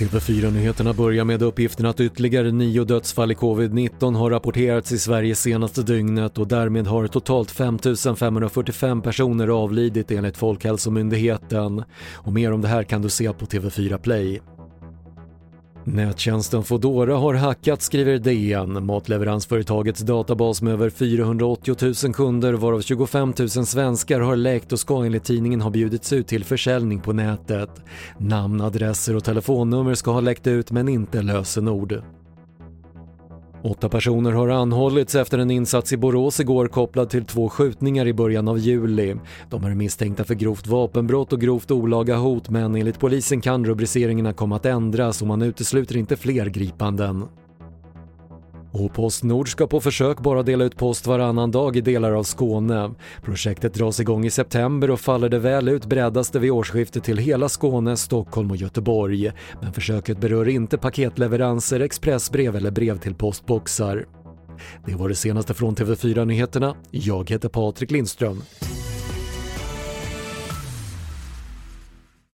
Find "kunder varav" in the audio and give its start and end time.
22.14-22.80